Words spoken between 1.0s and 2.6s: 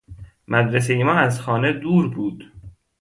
ما از خانه دور بود